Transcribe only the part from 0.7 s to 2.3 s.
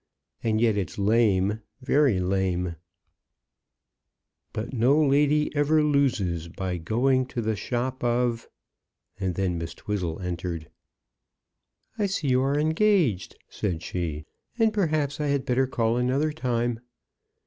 it's lame, very